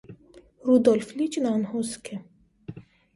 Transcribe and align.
Ռուդոլֆ 0.69 1.11
լիճն 1.19 1.49
անհոսք 1.49 2.09
է։ 2.17 2.17